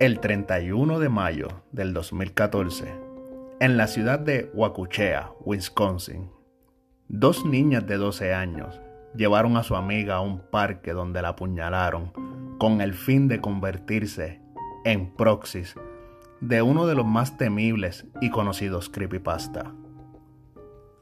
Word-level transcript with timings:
El 0.00 0.18
31 0.18 0.98
de 0.98 1.10
mayo 1.10 1.48
del 1.72 1.92
2014, 1.92 2.90
en 3.60 3.76
la 3.76 3.86
ciudad 3.86 4.18
de 4.18 4.50
Wakuchea, 4.54 5.32
Wisconsin, 5.44 6.30
dos 7.08 7.44
niñas 7.44 7.86
de 7.86 7.98
12 7.98 8.32
años 8.32 8.80
llevaron 9.14 9.58
a 9.58 9.62
su 9.62 9.76
amiga 9.76 10.14
a 10.14 10.20
un 10.22 10.38
parque 10.38 10.94
donde 10.94 11.20
la 11.20 11.28
apuñalaron 11.28 12.12
con 12.58 12.80
el 12.80 12.94
fin 12.94 13.28
de 13.28 13.42
convertirse 13.42 14.40
en 14.86 15.14
proxys 15.14 15.74
de 16.40 16.62
uno 16.62 16.86
de 16.86 16.94
los 16.94 17.04
más 17.04 17.36
temibles 17.36 18.06
y 18.22 18.30
conocidos 18.30 18.88
creepypasta, 18.88 19.74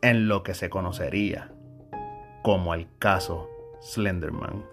en 0.02 0.26
lo 0.26 0.42
que 0.42 0.54
se 0.54 0.70
conocería 0.70 1.52
como 2.42 2.74
el 2.74 2.88
caso 2.98 3.48
Slenderman. 3.80 4.64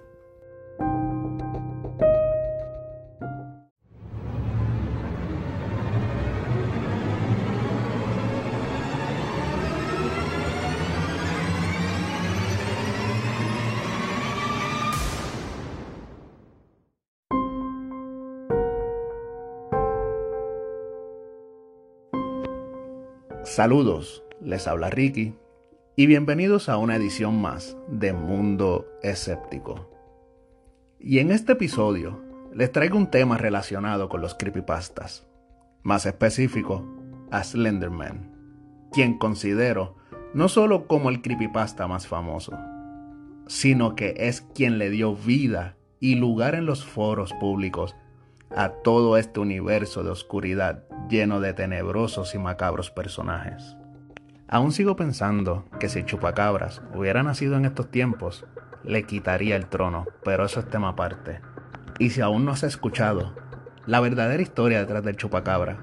Saludos, 23.56 24.22
les 24.42 24.68
habla 24.68 24.90
Ricky 24.90 25.34
y 25.96 26.08
bienvenidos 26.08 26.68
a 26.68 26.76
una 26.76 26.98
edición 26.98 27.42
más 27.42 27.78
de 27.88 28.12
Mundo 28.12 28.86
Escéptico. 29.02 29.90
Y 31.00 31.20
en 31.20 31.32
este 31.32 31.54
episodio 31.54 32.22
les 32.54 32.70
traigo 32.74 32.98
un 32.98 33.10
tema 33.10 33.38
relacionado 33.38 34.10
con 34.10 34.20
los 34.20 34.36
creepypastas, 34.36 35.26
más 35.84 36.06
específico 36.06 36.86
a 37.32 37.46
Slenderman, 37.46 38.30
quien 38.92 39.18
considero 39.18 39.96
no 40.34 40.50
solo 40.50 40.86
como 40.86 41.10
el 41.10 41.22
creepypasta 41.22 41.88
más 41.88 42.08
famoso, 42.08 42.60
sino 43.48 43.96
que 43.96 44.16
es 44.18 44.42
quien 44.54 44.80
le 44.80 44.90
dio 44.90 45.16
vida 45.16 45.78
y 46.02 46.16
lugar 46.16 46.56
en 46.56 46.66
los 46.66 46.84
foros 46.84 47.32
públicos 47.40 47.96
a 48.54 48.68
todo 48.84 49.16
este 49.16 49.40
universo 49.40 50.04
de 50.04 50.10
oscuridad 50.10 50.85
lleno 51.10 51.40
de 51.40 51.54
tenebrosos 51.54 52.36
y 52.36 52.40
macabros 52.40 52.92
personajes. 52.92 53.78
Aún 54.48 54.72
sigo 54.72 54.96
pensando 54.96 55.66
que 55.80 55.90
si 55.90 56.04
Chupacabras 56.04 56.82
hubiera 56.94 57.24
nacido 57.24 57.58
en 57.58 57.66
estos 57.66 57.90
tiempos, 57.90 58.46
le 58.84 59.04
quitaría 59.04 59.56
el 59.56 59.68
trono, 59.68 60.06
pero 60.24 60.46
eso 60.46 60.60
es 60.60 60.70
tema 60.70 60.90
aparte. 60.90 61.42
Y 62.00 62.12
si 62.12 62.22
aún 62.22 62.46
no 62.46 62.52
has 62.52 62.64
escuchado 62.64 63.36
la 63.86 64.00
verdadera 64.00 64.42
historia 64.42 64.80
detrás 64.80 65.04
del 65.04 65.18
Chupacabra, 65.18 65.78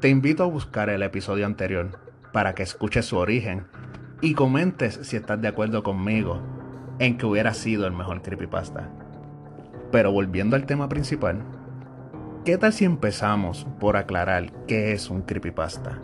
te 0.00 0.08
invito 0.08 0.42
a 0.42 0.46
buscar 0.46 0.90
el 0.90 1.02
episodio 1.02 1.46
anterior 1.46 1.98
para 2.32 2.54
que 2.54 2.62
escuches 2.62 3.06
su 3.06 3.16
origen 3.16 3.66
y 4.20 4.34
comentes 4.34 5.00
si 5.02 5.16
estás 5.16 5.40
de 5.40 5.48
acuerdo 5.48 5.82
conmigo 5.82 6.40
en 6.98 7.18
que 7.18 7.26
hubiera 7.26 7.54
sido 7.54 7.86
el 7.86 7.92
mejor 7.92 8.22
creepypasta. 8.22 8.90
Pero 9.90 10.12
volviendo 10.12 10.56
al 10.56 10.66
tema 10.66 10.88
principal, 10.88 11.42
¿qué 12.46 12.58
tal 12.58 12.72
si 12.72 12.84
empezamos 12.84 13.66
por 13.80 13.96
aclarar 13.96 14.52
qué 14.68 14.92
es 14.92 15.10
un 15.10 15.22
creepypasta? 15.22 15.98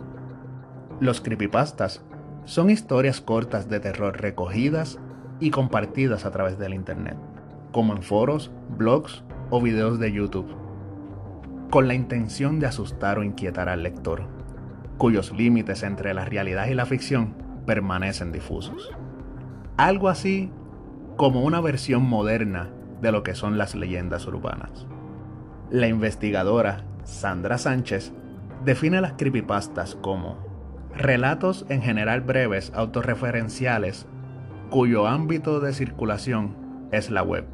Los 0.99 1.21
creepypastas 1.21 2.03
son 2.43 2.69
historias 2.69 3.21
cortas 3.21 3.69
de 3.69 3.79
terror 3.79 4.19
recogidas 4.19 4.99
y 5.39 5.51
compartidas 5.51 6.25
a 6.25 6.31
través 6.31 6.59
del 6.59 6.73
Internet, 6.73 7.15
como 7.71 7.95
en 7.95 8.03
foros, 8.03 8.51
blogs 8.77 9.23
o 9.51 9.61
videos 9.61 9.99
de 9.99 10.11
YouTube, 10.11 10.53
con 11.69 11.87
la 11.87 11.93
intención 11.93 12.59
de 12.59 12.67
asustar 12.67 13.19
o 13.19 13.23
inquietar 13.23 13.69
al 13.69 13.81
lector, 13.81 14.27
cuyos 14.97 15.31
límites 15.31 15.81
entre 15.81 16.13
la 16.13 16.25
realidad 16.25 16.67
y 16.67 16.73
la 16.73 16.85
ficción 16.85 17.35
permanecen 17.65 18.33
difusos. 18.33 18.91
Algo 19.77 20.09
así 20.09 20.51
como 21.15 21.43
una 21.43 21.61
versión 21.61 22.03
moderna 22.03 22.69
de 23.01 23.13
lo 23.13 23.23
que 23.23 23.33
son 23.33 23.57
las 23.57 23.75
leyendas 23.75 24.27
urbanas. 24.27 24.87
La 25.73 25.87
investigadora 25.87 26.83
Sandra 27.03 27.57
Sánchez 27.57 28.13
define 28.63 29.01
las 29.01 29.13
creepypastas 29.13 29.95
como 29.95 30.37
Relatos 30.95 31.65
en 31.67 31.81
general 31.81 32.21
breves, 32.21 32.71
autorreferenciales, 32.75 34.05
cuyo 34.69 35.07
ámbito 35.07 35.61
de 35.61 35.73
circulación 35.73 36.55
es 36.91 37.09
la 37.09 37.23
web. 37.23 37.45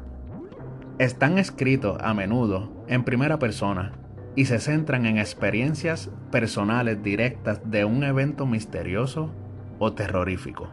Están 0.98 1.38
escritos 1.38 1.96
a 2.02 2.12
menudo 2.12 2.84
en 2.88 3.04
primera 3.04 3.38
persona 3.38 3.92
y 4.36 4.44
se 4.44 4.58
centran 4.58 5.06
en 5.06 5.16
experiencias 5.16 6.10
personales 6.30 7.02
directas 7.02 7.62
de 7.70 7.86
un 7.86 8.04
evento 8.04 8.44
misterioso 8.44 9.30
o 9.78 9.94
terrorífico. 9.94 10.68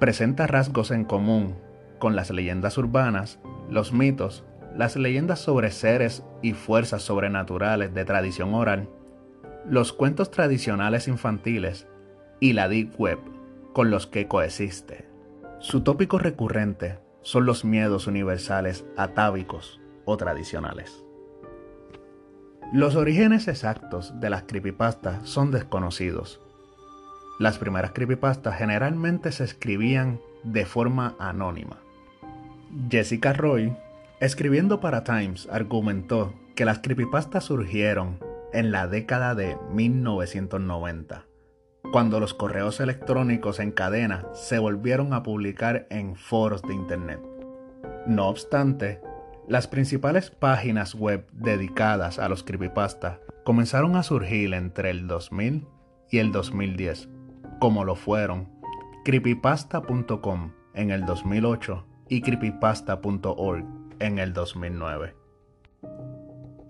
Presenta 0.00 0.48
rasgos 0.48 0.90
en 0.90 1.04
común 1.04 1.54
con 2.00 2.16
las 2.16 2.30
leyendas 2.30 2.76
urbanas, 2.76 3.38
los 3.70 3.92
mitos, 3.92 4.44
las 4.76 4.96
leyendas 4.96 5.40
sobre 5.40 5.70
seres 5.70 6.22
y 6.42 6.52
fuerzas 6.52 7.02
sobrenaturales 7.02 7.94
de 7.94 8.04
tradición 8.04 8.54
oral, 8.54 8.88
los 9.68 9.92
cuentos 9.92 10.30
tradicionales 10.30 11.08
infantiles 11.08 11.86
y 12.40 12.52
la 12.52 12.68
Deep 12.68 12.94
Web 12.98 13.18
con 13.72 13.90
los 13.90 14.06
que 14.06 14.28
coexiste. 14.28 15.08
Su 15.58 15.82
tópico 15.82 16.18
recurrente 16.18 16.98
son 17.22 17.46
los 17.46 17.64
miedos 17.64 18.06
universales 18.06 18.84
atávicos 18.96 19.80
o 20.04 20.16
tradicionales. 20.16 21.02
Los 22.72 22.96
orígenes 22.96 23.48
exactos 23.48 24.18
de 24.20 24.30
las 24.30 24.42
creepypastas 24.42 25.28
son 25.28 25.50
desconocidos. 25.50 26.40
Las 27.38 27.58
primeras 27.58 27.92
creepypastas 27.92 28.56
generalmente 28.56 29.32
se 29.32 29.44
escribían 29.44 30.20
de 30.42 30.66
forma 30.66 31.16
anónima. 31.18 31.78
Jessica 32.90 33.32
Roy, 33.32 33.76
escribiendo 34.20 34.80
para 34.80 35.04
Times, 35.04 35.48
argumentó 35.50 36.34
que 36.54 36.64
las 36.64 36.78
creepypastas 36.78 37.44
surgieron 37.44 38.18
en 38.52 38.72
la 38.72 38.86
década 38.86 39.34
de 39.34 39.56
1990, 39.72 41.26
cuando 41.92 42.20
los 42.20 42.32
correos 42.32 42.80
electrónicos 42.80 43.60
en 43.60 43.72
cadena 43.72 44.26
se 44.32 44.58
volvieron 44.58 45.12
a 45.12 45.22
publicar 45.22 45.86
en 45.90 46.16
foros 46.16 46.62
de 46.62 46.74
Internet. 46.74 47.20
No 48.06 48.28
obstante, 48.28 49.00
las 49.48 49.68
principales 49.68 50.30
páginas 50.30 50.94
web 50.94 51.26
dedicadas 51.32 52.18
a 52.18 52.28
los 52.28 52.42
creepypasta 52.42 53.20
comenzaron 53.44 53.96
a 53.96 54.02
surgir 54.02 54.54
entre 54.54 54.90
el 54.90 55.06
2000 55.06 55.66
y 56.10 56.18
el 56.18 56.32
2010, 56.32 57.08
como 57.60 57.84
lo 57.84 57.94
fueron 57.94 58.48
creepypasta.com 59.04 60.52
en 60.74 60.90
el 60.90 61.04
2008 61.04 61.86
y 62.08 62.22
creepypasta.org 62.22 63.85
en 63.98 64.18
el 64.18 64.32
2009. 64.32 65.14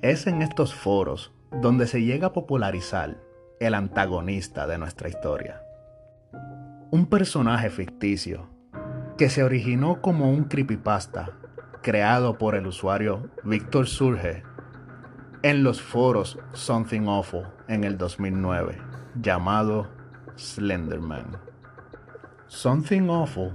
Es 0.03 0.27
en 0.27 0.43
estos 0.43 0.75
foros 0.75 1.33
donde 1.51 1.87
se 1.87 2.03
llega 2.03 2.29
a 2.29 2.33
popularizar 2.33 3.19
el 3.61 3.75
antagonista 3.75 4.67
de 4.67 4.79
nuestra 4.79 5.09
historia. 5.09 5.63
Un 6.91 7.07
personaje 7.07 7.71
ficticio 7.71 8.49
que 9.17 9.31
se 9.31 9.43
originó 9.43 10.01
como 10.03 10.31
un 10.31 10.45
creepypasta 10.45 11.31
creado 11.83 12.37
por 12.37 12.55
el 12.55 12.67
usuario 12.67 13.31
Víctor 13.45 13.87
Surge 13.87 14.43
en 15.43 15.63
los 15.63 15.81
foros 15.81 16.39
Something 16.53 17.07
Awful 17.09 17.47
en 17.69 17.85
el 17.85 17.97
2009, 17.97 18.79
llamado 19.21 19.89
Slenderman. 20.37 21.39
Something 22.49 23.09
Awful 23.09 23.53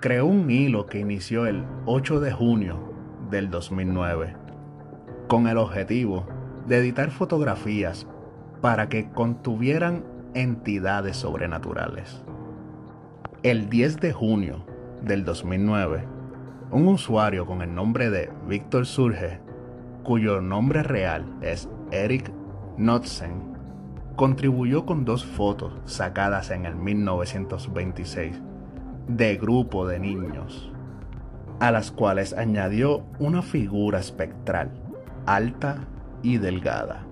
creó 0.00 0.26
un 0.26 0.50
hilo 0.50 0.86
que 0.86 0.98
inició 0.98 1.46
el 1.46 1.64
8 1.86 2.20
de 2.20 2.32
junio 2.32 2.89
del 3.30 3.50
2009 3.50 4.34
con 5.28 5.46
el 5.46 5.58
objetivo 5.58 6.26
de 6.66 6.78
editar 6.78 7.10
fotografías 7.10 8.06
para 8.60 8.88
que 8.88 9.10
contuvieran 9.10 10.04
entidades 10.34 11.16
sobrenaturales. 11.16 12.22
El 13.42 13.70
10 13.70 14.00
de 14.00 14.12
junio 14.12 14.66
del 15.02 15.24
2009, 15.24 16.04
un 16.72 16.88
usuario 16.88 17.46
con 17.46 17.62
el 17.62 17.74
nombre 17.74 18.10
de 18.10 18.30
Víctor 18.46 18.86
Surge, 18.86 19.40
cuyo 20.02 20.40
nombre 20.40 20.82
real 20.82 21.24
es 21.40 21.68
Eric 21.90 22.32
Knudsen, 22.76 23.54
contribuyó 24.16 24.84
con 24.84 25.04
dos 25.04 25.24
fotos 25.24 25.72
sacadas 25.84 26.50
en 26.50 26.66
el 26.66 26.74
1926 26.74 28.40
de 29.08 29.36
grupo 29.36 29.86
de 29.86 29.98
niños, 29.98 30.69
a 31.60 31.70
las 31.70 31.90
cuales 31.90 32.32
añadió 32.32 33.04
una 33.18 33.42
figura 33.42 34.00
espectral, 34.00 34.70
alta 35.26 35.86
y 36.22 36.38
delgada, 36.38 37.04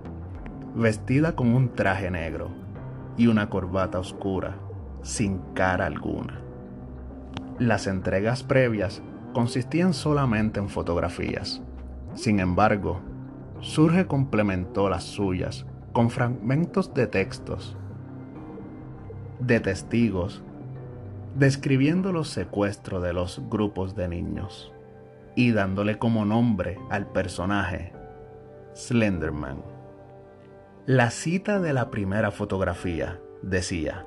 vestida 0.75 1.37
con 1.37 1.55
un 1.55 1.75
traje 1.75 2.11
negro 2.11 2.51
y 3.19 3.27
una 3.27 3.51
corbata 3.51 3.99
oscura, 3.99 4.57
sin 5.03 5.39
cara 5.55 5.87
alguna. 5.87 6.41
Las 7.59 7.87
entregas 7.87 8.43
previas 8.43 9.03
consistían 9.35 9.93
solamente 9.93 10.61
en 10.61 10.69
fotografías. 10.69 11.63
Sin 12.15 12.41
embargo, 12.41 13.01
Surge 13.61 14.07
complementó 14.07 14.89
las 14.89 15.05
suyas 15.05 15.67
con 15.93 16.11
fragmentos 16.11 16.95
de 16.95 17.07
textos, 17.07 17.77
de 19.41 19.61
testigos, 19.61 20.43
describiendo 21.39 22.11
los 22.13 22.31
secuestros 22.31 23.01
de 23.01 23.13
los 23.13 23.41
grupos 23.49 23.95
de 23.95 24.09
niños 24.09 24.73
y 25.37 25.53
dándole 25.53 25.97
como 25.97 26.25
nombre 26.25 26.79
al 26.91 27.07
personaje 27.07 27.93
Slenderman. 28.75 29.63
La 30.85 31.13
cita 31.13 31.61
de 31.61 31.73
la 31.73 31.91
primera 31.91 32.33
fotografía 32.33 33.21
decía, 33.43 34.05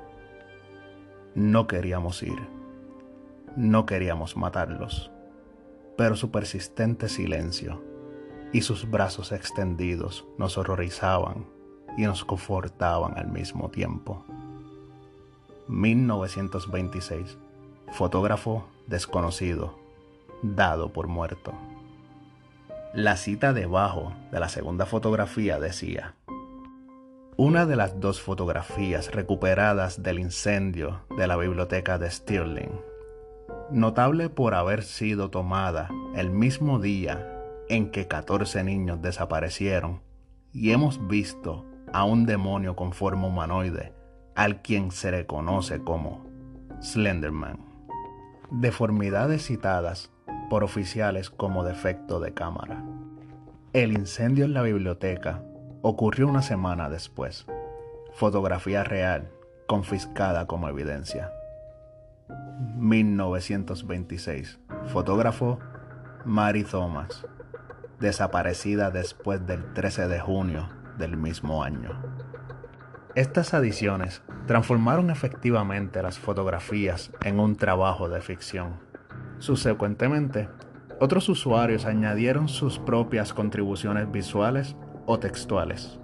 no 1.34 1.66
queríamos 1.66 2.22
ir, 2.22 2.38
no 3.56 3.86
queríamos 3.86 4.36
matarlos, 4.36 5.10
pero 5.96 6.16
su 6.16 6.30
persistente 6.30 7.08
silencio 7.08 7.82
y 8.52 8.60
sus 8.60 8.90
brazos 8.90 9.32
extendidos 9.32 10.26
nos 10.36 10.58
horrorizaban 10.58 11.46
y 11.96 12.02
nos 12.02 12.26
confortaban 12.26 13.16
al 13.16 13.28
mismo 13.28 13.70
tiempo. 13.70 14.26
1926. 15.72 17.38
Fotógrafo 17.92 18.68
desconocido, 18.86 19.78
dado 20.42 20.92
por 20.92 21.08
muerto. 21.08 21.52
La 22.94 23.16
cita 23.16 23.52
debajo 23.54 24.12
de 24.30 24.38
la 24.38 24.50
segunda 24.50 24.84
fotografía 24.84 25.58
decía, 25.58 26.14
una 27.36 27.64
de 27.64 27.76
las 27.76 27.98
dos 28.00 28.20
fotografías 28.20 29.10
recuperadas 29.12 30.02
del 30.02 30.18
incendio 30.18 31.00
de 31.16 31.26
la 31.26 31.36
biblioteca 31.36 31.98
de 31.98 32.10
Stirling, 32.10 32.80
notable 33.70 34.28
por 34.28 34.54
haber 34.54 34.82
sido 34.82 35.30
tomada 35.30 35.88
el 36.14 36.30
mismo 36.30 36.78
día 36.80 37.42
en 37.70 37.90
que 37.90 38.06
14 38.06 38.62
niños 38.62 39.00
desaparecieron 39.00 40.02
y 40.52 40.72
hemos 40.72 41.06
visto 41.08 41.64
a 41.94 42.04
un 42.04 42.26
demonio 42.26 42.76
con 42.76 42.92
forma 42.92 43.28
humanoide 43.28 44.01
al 44.34 44.62
quien 44.62 44.90
se 44.90 45.10
le 45.10 45.26
conoce 45.26 45.82
como 45.82 46.24
Slenderman. 46.80 47.58
Deformidades 48.50 49.46
citadas 49.46 50.10
por 50.50 50.64
oficiales 50.64 51.30
como 51.30 51.64
defecto 51.64 52.20
de 52.20 52.34
cámara. 52.34 52.84
El 53.72 53.92
incendio 53.92 54.44
en 54.44 54.54
la 54.54 54.62
biblioteca 54.62 55.42
ocurrió 55.82 56.28
una 56.28 56.42
semana 56.42 56.90
después. 56.90 57.46
Fotografía 58.14 58.84
real 58.84 59.30
confiscada 59.66 60.46
como 60.46 60.68
evidencia. 60.68 61.32
1926. 62.76 64.58
Fotógrafo 64.86 65.58
Mary 66.24 66.64
Thomas 66.64 67.24
desaparecida 68.02 68.90
después 68.90 69.46
del 69.46 69.72
13 69.72 70.08
de 70.08 70.20
junio 70.20 70.68
del 70.98 71.16
mismo 71.16 71.62
año. 71.62 72.02
Estas 73.14 73.52
adiciones 73.52 74.22
transformaron 74.46 75.10
efectivamente 75.10 76.02
las 76.02 76.18
fotografías 76.18 77.12
en 77.22 77.40
un 77.40 77.56
trabajo 77.56 78.08
de 78.08 78.22
ficción. 78.22 78.80
Subsecuentemente, 79.38 80.48
otros 80.98 81.28
usuarios 81.28 81.84
añadieron 81.84 82.48
sus 82.48 82.78
propias 82.78 83.34
contribuciones 83.34 84.10
visuales 84.10 84.76
o 85.04 85.18
textuales. 85.18 86.00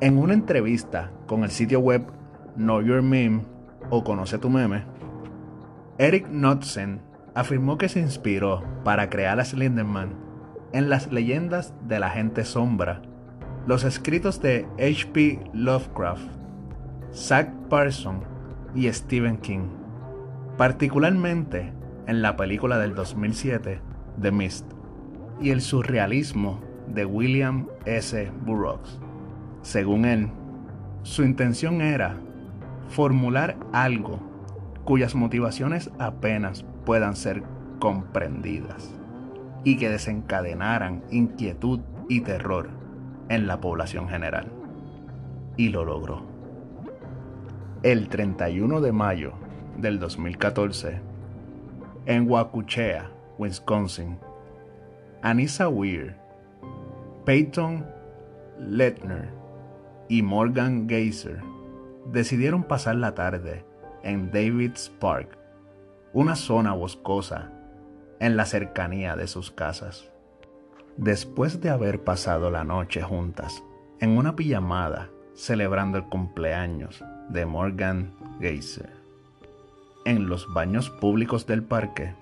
En 0.00 0.16
una 0.16 0.32
entrevista 0.32 1.10
con 1.26 1.44
el 1.44 1.50
sitio 1.50 1.80
web 1.80 2.06
Know 2.54 2.80
Your 2.80 3.02
Meme 3.02 3.44
o 3.90 4.02
Conoce 4.04 4.38
tu 4.38 4.48
Meme, 4.48 4.86
Eric 5.98 6.28
Knudsen 6.28 7.02
afirmó 7.34 7.76
que 7.76 7.90
se 7.90 8.00
inspiró 8.00 8.64
para 8.84 9.10
crear 9.10 9.38
a 9.38 9.44
Slenderman 9.44 10.14
en 10.72 10.88
las 10.88 11.12
leyendas 11.12 11.74
de 11.86 11.98
la 11.98 12.08
gente 12.08 12.46
sombra, 12.46 13.02
los 13.66 13.84
escritos 13.84 14.42
de 14.42 14.66
H.P. 14.78 15.50
Lovecraft, 15.54 16.28
Zach 17.12 17.50
Parson 17.70 18.20
y 18.74 18.92
Stephen 18.92 19.38
King, 19.38 19.68
particularmente 20.58 21.72
en 22.06 22.20
la 22.20 22.36
película 22.36 22.78
del 22.78 22.94
2007, 22.94 23.80
The 24.20 24.30
Mist, 24.30 24.66
y 25.40 25.50
el 25.50 25.62
surrealismo 25.62 26.60
de 26.88 27.06
William 27.06 27.66
S. 27.86 28.30
Burroughs. 28.44 29.00
Según 29.62 30.04
él, 30.04 30.28
su 31.02 31.22
intención 31.22 31.80
era 31.80 32.18
formular 32.88 33.56
algo 33.72 34.20
cuyas 34.84 35.14
motivaciones 35.14 35.90
apenas 35.98 36.66
puedan 36.84 37.16
ser 37.16 37.42
comprendidas 37.78 38.94
y 39.64 39.78
que 39.78 39.88
desencadenaran 39.88 41.02
inquietud 41.10 41.80
y 42.10 42.20
terror 42.20 42.83
en 43.28 43.46
la 43.46 43.60
población 43.60 44.08
general. 44.08 44.46
Y 45.56 45.68
lo 45.68 45.84
logró. 45.84 46.22
El 47.82 48.08
31 48.08 48.80
de 48.80 48.92
mayo 48.92 49.32
del 49.76 49.98
2014, 49.98 51.00
en 52.06 52.30
Wakuchea, 52.30 53.10
Wisconsin, 53.38 54.18
Anissa 55.22 55.68
Weir, 55.68 56.16
Peyton 57.24 57.86
Lettner 58.58 59.30
y 60.08 60.22
Morgan 60.22 60.88
Geyser 60.88 61.40
decidieron 62.12 62.64
pasar 62.64 62.96
la 62.96 63.14
tarde 63.14 63.64
en 64.02 64.30
Davids 64.30 64.90
Park, 65.00 65.38
una 66.12 66.36
zona 66.36 66.74
boscosa 66.74 67.50
en 68.20 68.36
la 68.36 68.44
cercanía 68.44 69.16
de 69.16 69.26
sus 69.26 69.50
casas. 69.50 70.13
Después 70.96 71.60
de 71.60 71.70
haber 71.70 72.04
pasado 72.04 72.50
la 72.50 72.62
noche 72.62 73.02
juntas, 73.02 73.64
en 73.98 74.16
una 74.16 74.36
pijamada 74.36 75.10
celebrando 75.34 75.98
el 75.98 76.04
cumpleaños 76.04 77.02
de 77.28 77.44
Morgan 77.46 78.12
Geyser. 78.38 78.90
En 80.04 80.28
los 80.28 80.46
baños 80.54 80.90
públicos 80.90 81.46
del 81.46 81.64
parque, 81.64 82.14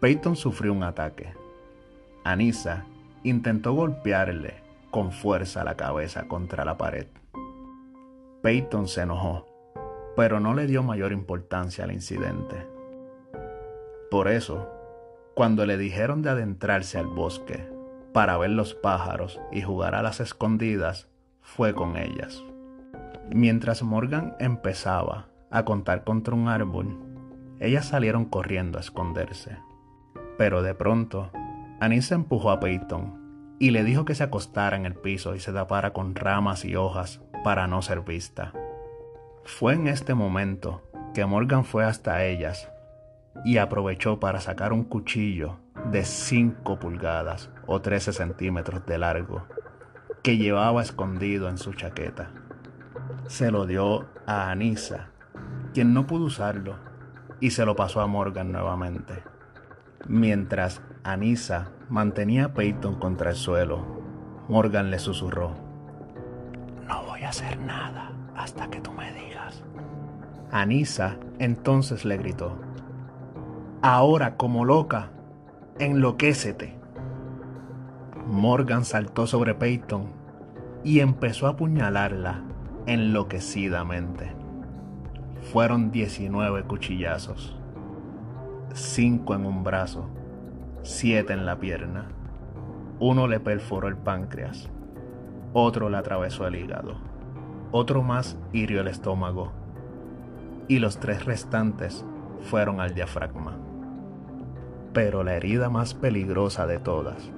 Peyton 0.00 0.36
sufrió 0.36 0.72
un 0.72 0.84
ataque. 0.84 1.34
Anissa 2.24 2.86
intentó 3.24 3.74
golpearle 3.74 4.54
con 4.90 5.12
fuerza 5.12 5.62
la 5.62 5.76
cabeza 5.76 6.28
contra 6.28 6.64
la 6.64 6.78
pared. 6.78 7.08
Peyton 8.40 8.88
se 8.88 9.02
enojó, 9.02 9.46
pero 10.16 10.40
no 10.40 10.54
le 10.54 10.66
dio 10.66 10.82
mayor 10.82 11.12
importancia 11.12 11.84
al 11.84 11.92
incidente. 11.92 12.66
Por 14.10 14.28
eso, 14.28 14.66
cuando 15.34 15.66
le 15.66 15.76
dijeron 15.76 16.22
de 16.22 16.30
adentrarse 16.30 16.96
al 16.96 17.06
bosque 17.06 17.77
para 18.18 18.36
ver 18.36 18.50
los 18.50 18.74
pájaros 18.74 19.40
y 19.52 19.62
jugar 19.62 19.94
a 19.94 20.02
las 20.02 20.18
escondidas, 20.18 21.08
fue 21.40 21.72
con 21.72 21.96
ellas. 21.96 22.42
Mientras 23.30 23.84
Morgan 23.84 24.34
empezaba 24.40 25.28
a 25.52 25.64
contar 25.64 26.02
contra 26.02 26.34
un 26.34 26.48
árbol, 26.48 26.98
ellas 27.60 27.86
salieron 27.86 28.24
corriendo 28.24 28.76
a 28.76 28.80
esconderse. 28.80 29.58
Pero 30.36 30.62
de 30.62 30.74
pronto, 30.74 31.30
Anissa 31.78 32.16
empujó 32.16 32.50
a 32.50 32.58
Peyton 32.58 33.54
y 33.60 33.70
le 33.70 33.84
dijo 33.84 34.04
que 34.04 34.16
se 34.16 34.24
acostara 34.24 34.76
en 34.76 34.84
el 34.84 34.96
piso 34.96 35.36
y 35.36 35.38
se 35.38 35.52
tapara 35.52 35.92
con 35.92 36.16
ramas 36.16 36.64
y 36.64 36.74
hojas 36.74 37.20
para 37.44 37.68
no 37.68 37.82
ser 37.82 38.00
vista. 38.00 38.52
Fue 39.44 39.74
en 39.74 39.86
este 39.86 40.14
momento 40.14 40.82
que 41.14 41.24
Morgan 41.24 41.64
fue 41.64 41.84
hasta 41.84 42.24
ellas 42.24 42.68
y 43.44 43.58
aprovechó 43.58 44.18
para 44.18 44.40
sacar 44.40 44.72
un 44.72 44.82
cuchillo 44.82 45.60
de 45.90 46.04
5 46.04 46.78
pulgadas 46.78 47.50
o 47.66 47.80
13 47.80 48.12
centímetros 48.12 48.84
de 48.86 48.98
largo 48.98 49.46
que 50.22 50.36
llevaba 50.36 50.82
escondido 50.82 51.48
en 51.48 51.58
su 51.58 51.72
chaqueta. 51.72 52.30
Se 53.26 53.50
lo 53.50 53.66
dio 53.66 54.06
a 54.26 54.50
Anissa, 54.50 55.08
quien 55.72 55.94
no 55.94 56.06
pudo 56.06 56.26
usarlo, 56.26 56.76
y 57.40 57.50
se 57.50 57.64
lo 57.64 57.76
pasó 57.76 58.00
a 58.00 58.06
Morgan 58.06 58.52
nuevamente. 58.52 59.22
Mientras 60.06 60.82
Anissa 61.04 61.70
mantenía 61.88 62.46
a 62.46 62.54
Peyton 62.54 62.98
contra 62.98 63.30
el 63.30 63.36
suelo, 63.36 64.02
Morgan 64.48 64.90
le 64.90 64.98
susurró, 64.98 65.54
No 66.86 67.04
voy 67.04 67.22
a 67.22 67.30
hacer 67.30 67.58
nada 67.60 68.12
hasta 68.36 68.68
que 68.68 68.80
tú 68.80 68.92
me 68.92 69.12
digas. 69.12 69.62
Anissa 70.50 71.16
entonces 71.38 72.04
le 72.04 72.16
gritó, 72.16 72.58
Ahora, 73.82 74.36
como 74.36 74.64
loca, 74.64 75.10
enloquécete. 75.78 76.76
Morgan 78.26 78.84
saltó 78.84 79.26
sobre 79.26 79.54
Peyton 79.54 80.06
y 80.82 81.00
empezó 81.00 81.46
a 81.46 81.50
apuñalarla 81.50 82.42
enloquecidamente. 82.86 84.32
Fueron 85.52 85.92
19 85.92 86.64
cuchillazos, 86.64 87.56
5 88.74 89.34
en 89.34 89.46
un 89.46 89.62
brazo, 89.62 90.10
7 90.82 91.32
en 91.32 91.46
la 91.46 91.58
pierna. 91.60 92.08
Uno 92.98 93.28
le 93.28 93.38
perforó 93.38 93.86
el 93.86 93.96
páncreas, 93.96 94.68
otro 95.52 95.88
le 95.90 95.96
atravesó 95.96 96.46
el 96.48 96.56
hígado, 96.56 96.96
otro 97.70 98.02
más 98.02 98.36
hirió 98.52 98.80
el 98.80 98.88
estómago 98.88 99.52
y 100.66 100.80
los 100.80 100.98
tres 100.98 101.24
restantes 101.24 102.04
fueron 102.40 102.80
al 102.80 102.94
diafragma. 102.94 103.67
Pero 104.92 105.22
la 105.22 105.34
herida 105.34 105.68
más 105.68 105.94
peligrosa 105.94 106.66
de 106.66 106.78
todas 106.78 107.30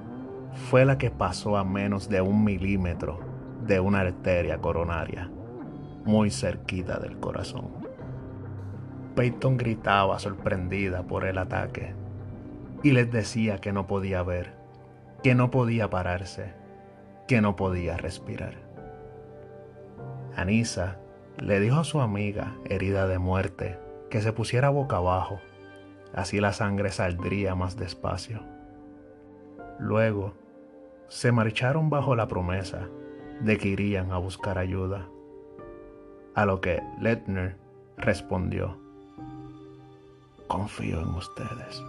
fue 0.69 0.85
la 0.85 0.97
que 0.97 1.11
pasó 1.11 1.57
a 1.57 1.63
menos 1.63 2.09
de 2.09 2.21
un 2.21 2.43
milímetro 2.43 3.19
de 3.65 3.79
una 3.79 4.01
arteria 4.01 4.57
coronaria, 4.57 5.29
muy 6.05 6.31
cerquita 6.31 6.99
del 6.99 7.17
corazón. 7.19 7.69
Peyton 9.15 9.57
gritaba 9.57 10.19
sorprendida 10.19 11.03
por 11.03 11.25
el 11.25 11.37
ataque 11.37 11.93
y 12.83 12.91
les 12.91 13.11
decía 13.11 13.59
que 13.59 13.73
no 13.73 13.87
podía 13.87 14.23
ver, 14.23 14.53
que 15.21 15.35
no 15.35 15.51
podía 15.51 15.89
pararse, 15.89 16.53
que 17.27 17.41
no 17.41 17.55
podía 17.55 17.97
respirar. 17.97 18.55
Anisa 20.35 20.97
le 21.37 21.59
dijo 21.59 21.77
a 21.77 21.83
su 21.83 22.01
amiga, 22.01 22.55
herida 22.65 23.07
de 23.07 23.19
muerte, 23.19 23.77
que 24.09 24.21
se 24.21 24.33
pusiera 24.33 24.69
boca 24.69 24.97
abajo, 24.97 25.39
así 26.13 26.39
la 26.39 26.53
sangre 26.53 26.91
saldría 26.91 27.55
más 27.55 27.77
despacio. 27.77 28.43
Luego, 29.79 30.33
se 31.07 31.31
marcharon 31.31 31.89
bajo 31.89 32.15
la 32.15 32.27
promesa 32.27 32.87
de 33.41 33.57
que 33.57 33.69
irían 33.69 34.11
a 34.11 34.17
buscar 34.17 34.57
ayuda, 34.57 35.07
a 36.35 36.45
lo 36.45 36.61
que 36.61 36.81
Letner 36.99 37.57
respondió, 37.97 38.77
confío 40.47 41.01
en 41.01 41.09
ustedes. 41.09 41.83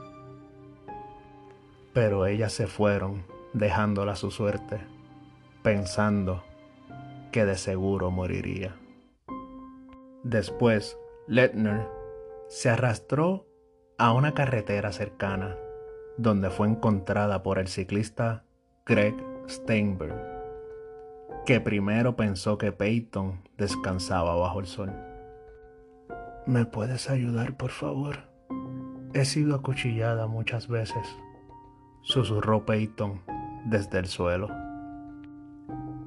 Pero 1.93 2.27
ellas 2.27 2.53
se 2.53 2.67
fueron, 2.67 3.25
dejándola 3.53 4.17
su 4.17 4.31
suerte, 4.31 4.81
pensando 5.63 6.43
que 7.31 7.45
de 7.45 7.57
seguro 7.57 8.11
moriría. 8.11 8.75
Después, 10.23 10.97
Letner 11.27 11.87
se 12.49 12.71
arrastró 12.71 13.47
a 13.99 14.13
una 14.13 14.35
carretera 14.35 14.93
cercana, 14.93 15.57
donde 16.17 16.51
fue 16.51 16.69
encontrada 16.69 17.43
por 17.43 17.59
el 17.59 17.69
ciclista 17.69 18.45
Greg 18.87 19.15
Steinberg, 19.49 20.15
que 21.47 21.61
primero 21.61 22.17
pensó 22.17 22.59
que 22.59 22.73
Peyton 22.73 23.49
descansaba 23.57 24.35
bajo 24.37 24.61
el 24.61 24.67
sol. 24.67 24.93
¿Me 26.47 26.65
puedes 26.65 27.09
ayudar, 27.11 27.57
por 27.57 27.71
favor? 27.71 28.31
He 29.15 29.25
sido 29.25 29.55
acuchillada 29.55 30.27
muchas 30.27 30.69
veces, 30.69 31.07
susurró 32.03 32.65
Peyton 32.65 33.23
desde 33.67 33.99
el 33.99 34.07
suelo. 34.07 34.49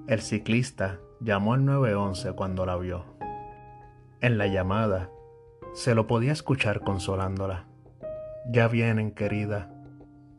El 0.08 0.22
ciclista 0.22 1.00
llamó 1.20 1.54
al 1.54 1.66
911 1.66 2.34
cuando 2.34 2.66
la 2.66 2.76
vio. 2.78 3.06
En 4.22 4.38
la 4.38 4.48
llamada, 4.48 5.10
se 5.74 5.96
lo 5.96 6.08
podía 6.08 6.32
escuchar 6.32 6.82
consolándola. 6.82 7.66
Ya 8.48 8.68
vienen, 8.68 9.12
querida. 9.12 9.72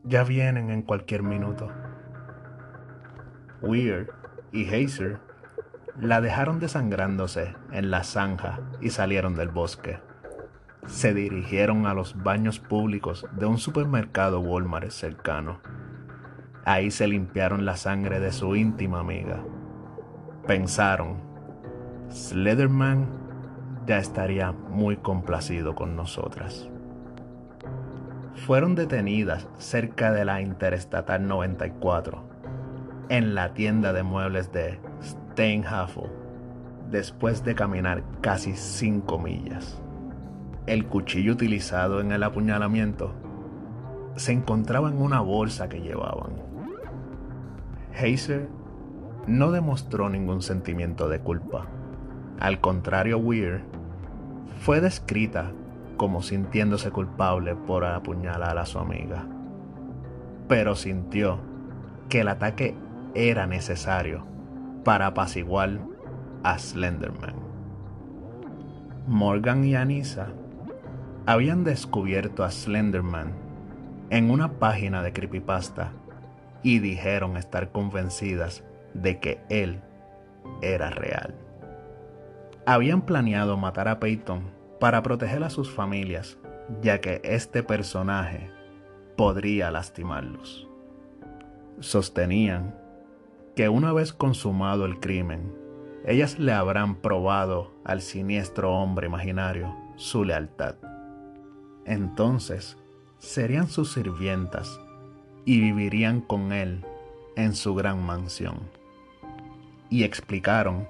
Ya 0.04 0.22
vienen 0.22 0.70
en 0.70 0.82
cualquier 0.82 1.25
minuto. 1.25 1.72
Weir 3.60 4.12
y 4.52 4.68
Hazer 4.68 5.18
la 5.98 6.20
dejaron 6.20 6.60
desangrándose 6.60 7.56
en 7.72 7.90
la 7.90 8.04
zanja 8.04 8.60
y 8.80 8.90
salieron 8.90 9.34
del 9.34 9.48
bosque. 9.48 9.98
Se 10.86 11.14
dirigieron 11.14 11.86
a 11.86 11.94
los 11.94 12.22
baños 12.22 12.60
públicos 12.60 13.26
de 13.32 13.46
un 13.46 13.58
supermercado 13.58 14.38
Walmart 14.38 14.90
cercano. 14.90 15.58
Ahí 16.64 16.92
se 16.92 17.08
limpiaron 17.08 17.64
la 17.64 17.76
sangre 17.76 18.20
de 18.20 18.30
su 18.30 18.54
íntima 18.54 19.00
amiga. 19.00 19.42
Pensaron, 20.46 21.16
Slenderman 22.08 23.08
ya 23.84 23.98
estaría 23.98 24.52
muy 24.52 24.96
complacido 24.96 25.75
con 25.75 25.96
nosotras. 25.96 26.70
Fueron 28.45 28.76
detenidas 28.76 29.49
cerca 29.59 30.12
de 30.12 30.25
la 30.25 30.40
Interestatal 30.40 31.26
94, 31.26 32.23
en 33.09 33.35
la 33.35 33.55
tienda 33.55 33.93
de 33.93 34.05
muebles 34.05 34.52
de 34.52 34.78
Steinhaffel, 35.02 36.11
después 36.90 37.43
de 37.45 37.57
caminar 37.57 38.05
casi 38.21 38.55
5 38.55 39.19
millas. 39.19 39.83
El 40.66 40.87
cuchillo 40.87 41.33
utilizado 41.33 42.00
en 42.00 42.12
el 42.12 42.23
apuñalamiento 42.23 43.14
se 44.14 44.33
encontraba 44.33 44.90
en 44.90 45.00
una 45.00 45.21
bolsa 45.21 45.69
que 45.69 45.81
llevaban. 45.81 46.33
Hazer 47.95 48.49
no 49.26 49.50
demostró 49.50 50.09
ningún 50.09 50.43
sentimiento 50.43 51.09
de 51.09 51.19
culpa. 51.19 51.66
Al 52.38 52.61
contrario, 52.61 53.19
Weir 53.19 53.62
fue 54.61 54.81
descrita 54.81 55.52
como 55.97 56.23
sintiéndose 56.23 56.91
culpable 56.91 57.55
por 57.55 57.85
apuñalar 57.85 58.59
a 58.59 58.67
su 58.67 58.79
amiga, 58.79 59.26
pero 60.49 60.76
sintió 60.76 61.41
que 62.09 62.21
el 62.21 62.29
ataque 62.29 62.76
era 63.15 63.47
necesario 63.47 64.25
para 64.85 65.09
apaciguar 65.09 65.79
a 66.43 66.59
Slenderman. 66.59 67.35
Morgan 69.07 69.65
y 69.65 69.75
Anissa 69.75 70.29
habían 71.26 71.65
descubierto 71.65 72.45
a 72.45 72.50
Slenderman 72.50 73.33
en 74.11 74.31
una 74.31 74.53
página 74.53 75.03
de 75.03 75.12
creepypasta 75.12 75.93
y 76.62 76.79
dijeron 76.79 77.37
estar 77.37 77.73
convencidas 77.73 78.65
de 78.95 79.19
que 79.19 79.41
él 79.49 79.81
era 80.62 80.91
real 80.91 81.35
habían 82.67 83.03
planeado 83.03 83.57
matar 83.57 83.87
a 83.87 84.00
Peyton 84.00 84.43
para 84.78 85.02
proteger 85.02 85.42
a 85.45 85.50
sus 85.50 85.71
familias, 85.71 86.38
ya 86.83 87.00
que 87.00 87.21
este 87.25 87.62
personaje 87.62 88.50
podría 89.16 89.71
lastimarlos. 89.71 90.68
Sostenían 91.80 92.75
que 93.54 93.68
una 93.68 93.92
vez 93.92 94.12
consumado 94.12 94.85
el 94.85 95.00
crimen, 95.00 95.52
ellas 96.04 96.38
le 96.38 96.52
habrán 96.52 96.97
probado 96.97 97.73
al 97.85 98.00
siniestro 98.02 98.73
hombre 98.75 99.06
imaginario 99.06 99.75
su 99.97 100.25
lealtad. 100.25 100.76
Entonces 101.85 102.76
serían 103.18 103.68
sus 103.68 103.92
sirvientas 103.92 104.78
y 105.45 105.61
vivirían 105.61 106.21
con 106.21 106.52
él 106.52 106.85
en 107.37 107.54
su 107.54 107.75
gran 107.75 108.04
mansión. 108.04 108.59
Y 109.88 110.04
explicaron 110.04 110.88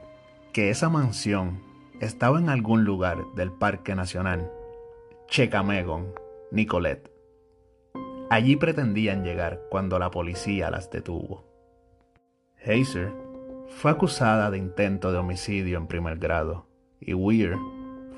que 0.53 0.71
esa 0.71 0.89
mansión 0.89 1.61
estaba 2.01 2.39
en 2.39 2.49
algún 2.49 2.85
lugar 2.85 3.25
del 3.35 3.53
Parque 3.53 3.95
Nacional 3.95 4.51
Checamegon, 5.29 6.13
Nicolet. 6.51 7.11
Allí 8.31 8.57
pretendían 8.57 9.25
llegar 9.25 9.63
cuando 9.71 9.99
la 9.99 10.11
policía 10.11 10.71
las 10.71 10.91
detuvo. 10.91 11.45
Hazer 12.63 13.13
fue 13.69 13.91
acusada 13.91 14.51
de 14.51 14.59
intento 14.59 15.13
de 15.13 15.19
homicidio 15.19 15.79
en 15.79 15.87
primer 15.87 16.19
grado 16.19 16.67
y 17.01 17.15
Weir 17.15 17.57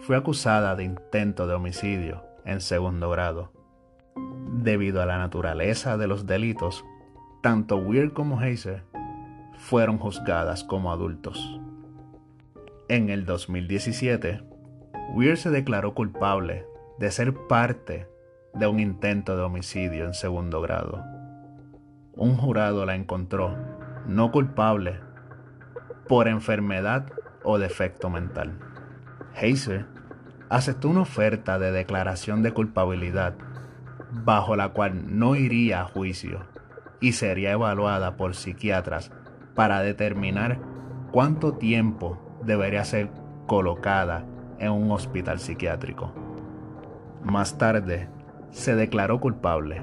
fue 0.00 0.16
acusada 0.16 0.76
de 0.76 0.85
intento 0.85 1.47
de 1.47 1.54
homicidio 1.54 2.25
en 2.44 2.61
segundo 2.61 3.11
grado. 3.11 3.52
Debido 4.52 5.02
a 5.02 5.06
la 5.06 5.18
naturaleza 5.18 5.97
de 5.97 6.06
los 6.06 6.26
delitos, 6.26 6.85
tanto 7.42 7.76
Weir 7.76 8.12
como 8.12 8.40
Hazer 8.40 8.85
fueron 9.56 9.99
juzgadas 9.99 10.64
como 10.64 10.90
adultos. 10.92 11.61
En 12.90 13.11
el 13.11 13.26
2017, 13.26 14.40
Weir 15.14 15.37
se 15.37 15.50
declaró 15.50 15.92
culpable 15.92 16.64
de 16.99 17.11
ser 17.11 17.35
parte 17.47 18.09
de 18.54 18.66
un 18.66 18.80
intento 18.80 19.37
de 19.37 19.42
homicidio 19.42 20.07
en 20.07 20.14
segundo 20.14 20.62
grado. 20.62 21.04
Un 22.14 22.38
jurado 22.38 22.87
la 22.87 22.95
encontró 22.95 23.54
no 24.07 24.33
culpable 24.33 25.00
por 26.09 26.28
enfermedad 26.28 27.12
o 27.45 27.59
defecto 27.59 28.09
mental. 28.09 28.59
Hazer 29.37 29.85
aceptó 30.49 30.88
una 30.88 31.02
oferta 31.02 31.59
de 31.59 31.73
declaración 31.73 32.42
de 32.42 32.52
culpabilidad 32.52 33.35
bajo 34.11 34.57
la 34.57 34.71
cual 34.71 35.18
no 35.18 35.37
iría 35.37 35.83
a 35.83 35.85
juicio 35.85 36.47
y 37.00 37.12
sería 37.12 37.52
evaluada 37.52 38.16
por 38.16 38.35
psiquiatras 38.35 39.12
para 39.54 39.83
determinar 39.83 40.59
cuánto 41.12 41.52
tiempo 41.52 42.25
debería 42.45 42.85
ser 42.85 43.11
colocada 43.47 44.25
en 44.59 44.73
un 44.73 44.90
hospital 44.90 45.38
psiquiátrico. 45.38 46.12
Más 47.25 47.59
tarde, 47.59 48.09
se 48.50 48.75
declaró 48.75 49.21
culpable, 49.21 49.83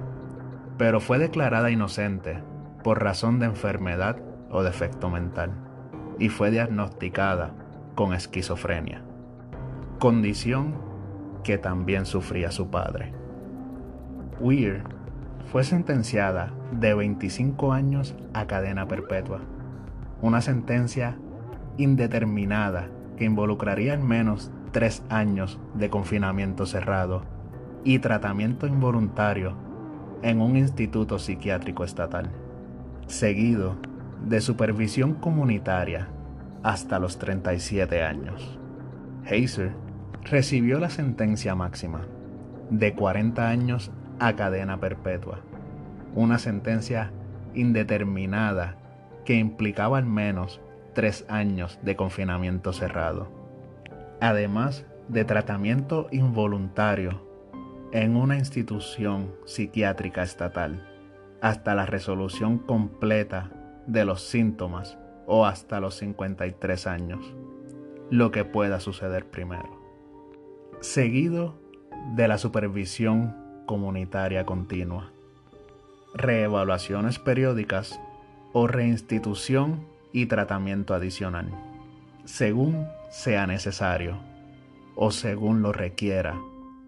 pero 0.77 0.99
fue 0.99 1.19
declarada 1.19 1.71
inocente 1.71 2.41
por 2.83 3.03
razón 3.03 3.39
de 3.39 3.47
enfermedad 3.47 4.17
o 4.49 4.63
defecto 4.63 5.09
mental 5.09 5.51
y 6.19 6.29
fue 6.29 6.51
diagnosticada 6.51 7.51
con 7.95 8.13
esquizofrenia, 8.13 9.01
condición 9.99 10.75
que 11.43 11.57
también 11.57 12.05
sufría 12.05 12.51
su 12.51 12.69
padre. 12.69 13.13
Weir 14.39 14.83
fue 15.51 15.63
sentenciada 15.63 16.51
de 16.71 16.93
25 16.93 17.71
años 17.71 18.15
a 18.33 18.47
cadena 18.47 18.87
perpetua, 18.87 19.39
una 20.21 20.41
sentencia 20.41 21.17
indeterminada 21.77 22.89
que 23.17 23.25
involucraría 23.25 23.93
al 23.93 23.99
menos 23.99 24.51
tres 24.71 25.03
años 25.09 25.59
de 25.73 25.89
confinamiento 25.89 26.65
cerrado 26.65 27.23
y 27.83 27.99
tratamiento 27.99 28.67
involuntario 28.67 29.55
en 30.21 30.41
un 30.41 30.57
instituto 30.57 31.19
psiquiátrico 31.19 31.83
estatal. 31.83 32.31
seguido 33.07 33.75
de 34.25 34.41
supervisión 34.41 35.13
comunitaria 35.13 36.09
hasta 36.63 36.97
los 36.97 37.19
37 37.19 38.01
años. 38.01 38.57
Heiser 39.25 39.73
recibió 40.23 40.79
la 40.79 40.89
sentencia 40.89 41.53
máxima 41.53 42.01
de 42.71 42.95
40 42.95 43.47
años 43.47 43.91
a 44.19 44.35
cadena 44.35 44.79
perpetua, 44.79 45.41
una 46.15 46.39
sentencia 46.39 47.11
indeterminada 47.53 48.77
que 49.25 49.35
implicaba 49.35 49.99
al 49.99 50.05
menos 50.05 50.61
tres 50.95 51.25
años 51.29 51.77
de 51.83 51.95
confinamiento 51.95 52.73
cerrado, 52.73 53.27
además 54.19 54.85
de 55.07 55.23
tratamiento 55.25 56.07
involuntario 56.11 57.21
en 57.91 58.15
una 58.15 58.37
institución 58.37 59.35
psiquiátrica 59.45 60.23
estatal 60.23 60.89
hasta 61.41 61.75
la 61.75 61.85
resolución 61.85 62.57
completa 62.57 63.51
de 63.85 64.03
los 64.05 64.21
síntomas 64.21 64.97
o 65.27 65.45
hasta 65.45 65.79
los 65.79 65.95
53 65.95 66.87
años, 66.87 67.35
lo 68.09 68.31
que 68.31 68.45
pueda 68.45 68.79
suceder 68.79 69.27
primero. 69.27 69.79
Seguido 70.79 71.55
de 72.15 72.27
la 72.27 72.37
supervisión 72.37 73.35
comunitaria 73.65 74.45
continua, 74.45 75.11
reevaluaciones 76.15 77.19
periódicas 77.19 77.99
o 78.53 78.67
reinstitución 78.67 79.94
y 80.15 80.27
tratamiento 80.27 80.93
adicional, 80.93 81.51
según 82.23 82.87
sea 83.09 83.47
necesario 83.47 84.17
o 84.95 85.11
según 85.11 85.61
lo 85.61 85.73
requiera 85.73 86.39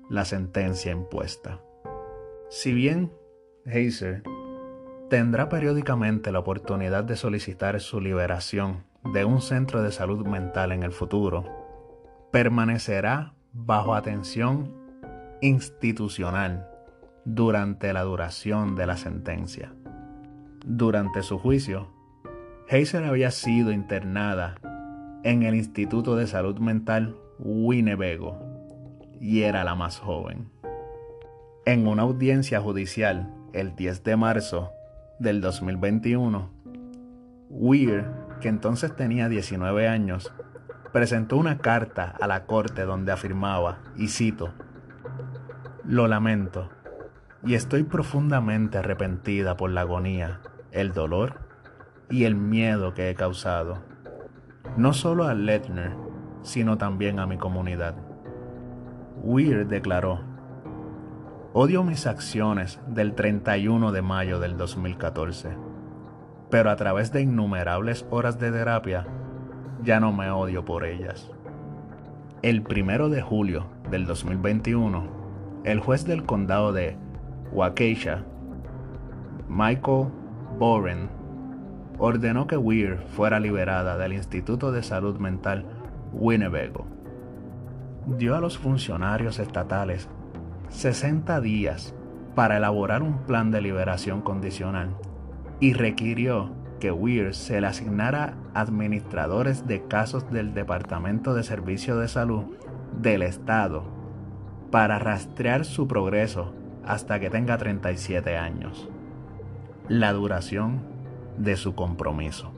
la 0.09 0.23
sentencia 0.23 0.93
impuesta. 0.93 1.59
Si 2.49 2.71
bien 2.71 3.11
Heiser 3.65 4.23
tendrá 5.09 5.49
periódicamente 5.49 6.31
la 6.31 6.39
oportunidad 6.39 7.03
de 7.03 7.17
solicitar 7.17 7.81
su 7.81 7.99
liberación 7.99 8.85
de 9.13 9.25
un 9.25 9.41
centro 9.41 9.81
de 9.81 9.91
salud 9.91 10.25
mental 10.25 10.71
en 10.71 10.83
el 10.83 10.93
futuro, 10.93 11.43
permanecerá 12.31 13.33
bajo 13.51 13.93
atención 13.93 14.73
institucional 15.41 16.69
durante 17.25 17.91
la 17.91 18.03
duración 18.03 18.77
de 18.77 18.87
la 18.87 18.95
sentencia. 18.95 19.73
Durante 20.65 21.23
su 21.23 21.37
juicio, 21.37 21.96
Heiser 22.69 23.05
había 23.05 23.31
sido 23.31 23.71
internada 23.71 24.55
en 25.23 25.43
el 25.43 25.55
Instituto 25.55 26.17
de 26.17 26.27
Salud 26.27 26.59
Mental 26.59 27.15
Winnebago 27.39 28.37
y 29.21 29.43
era 29.43 29.63
la 29.63 29.73
más 29.73 29.99
joven. 29.99 30.49
En 31.65 31.87
una 31.87 32.01
audiencia 32.01 32.59
judicial 32.59 33.33
el 33.53 33.73
10 33.77 34.03
de 34.03 34.17
marzo 34.17 34.71
del 35.17 35.39
2021, 35.39 36.51
Weir, 37.49 38.05
que 38.41 38.49
entonces 38.49 38.93
tenía 38.97 39.29
19 39.29 39.87
años, 39.87 40.33
presentó 40.91 41.37
una 41.37 41.59
carta 41.59 42.15
a 42.19 42.27
la 42.27 42.45
corte 42.47 42.81
donde 42.81 43.13
afirmaba, 43.13 43.79
y 43.95 44.09
cito, 44.09 44.53
Lo 45.85 46.09
lamento, 46.09 46.69
y 47.45 47.53
estoy 47.53 47.83
profundamente 47.83 48.77
arrepentida 48.77 49.55
por 49.55 49.69
la 49.69 49.81
agonía, 49.81 50.41
el 50.73 50.91
dolor 50.91 51.46
y 52.09 52.23
el 52.23 52.35
miedo 52.35 52.93
que 52.93 53.09
he 53.09 53.15
causado, 53.15 53.79
no 54.77 54.93
solo 54.93 55.25
a 55.25 55.33
Letner, 55.33 55.91
sino 56.41 56.77
también 56.77 57.19
a 57.19 57.27
mi 57.27 57.37
comunidad. 57.37 57.95
Weir 59.23 59.67
declaró, 59.67 60.21
Odio 61.53 61.83
mis 61.83 62.05
acciones 62.05 62.79
del 62.87 63.15
31 63.15 63.91
de 63.91 64.01
mayo 64.01 64.39
del 64.39 64.57
2014, 64.57 65.57
pero 66.51 66.69
a 66.69 66.75
través 66.75 67.11
de 67.11 67.21
innumerables 67.21 68.05
horas 68.11 68.37
de 68.39 68.51
terapia, 68.51 69.07
ya 69.83 69.99
no 69.99 70.13
me 70.13 70.29
odio 70.29 70.63
por 70.65 70.85
ellas. 70.85 71.31
El 72.43 72.61
1 72.61 73.09
de 73.09 73.21
julio 73.21 73.65
del 73.89 74.05
2021, 74.05 75.61
el 75.63 75.79
juez 75.79 76.05
del 76.05 76.25
condado 76.25 76.71
de 76.71 76.95
Waukesha, 77.51 78.23
Michael 79.49 80.09
Boren, 80.59 81.16
ordenó 81.97 82.47
que 82.47 82.57
Weir 82.57 82.97
fuera 83.15 83.39
liberada 83.39 83.97
del 83.97 84.13
Instituto 84.13 84.71
de 84.71 84.83
Salud 84.83 85.17
Mental 85.17 85.65
Winnebago. 86.13 86.85
Dio 88.05 88.35
a 88.35 88.39
los 88.39 88.57
funcionarios 88.57 89.39
estatales 89.39 90.07
60 90.69 91.41
días 91.41 91.93
para 92.35 92.57
elaborar 92.57 93.01
un 93.01 93.19
plan 93.25 93.51
de 93.51 93.61
liberación 93.61 94.21
condicional 94.21 94.95
y 95.59 95.73
requirió 95.73 96.51
que 96.79 96.91
Weir 96.91 97.33
se 97.33 97.59
le 97.59 97.67
asignara 97.67 98.37
administradores 98.53 99.65
de 99.65 99.83
casos 99.87 100.31
del 100.31 100.53
Departamento 100.53 101.33
de 101.33 101.43
Servicio 101.43 101.97
de 101.97 102.07
Salud 102.07 102.43
del 103.01 103.23
Estado 103.23 103.83
para 104.71 104.99
rastrear 104.99 105.65
su 105.65 105.87
progreso 105.87 106.53
hasta 106.85 107.19
que 107.19 107.29
tenga 107.29 107.57
37 107.57 108.37
años. 108.37 108.89
La 109.89 110.13
duración 110.13 110.96
de 111.37 111.55
su 111.55 111.75
compromiso. 111.75 112.51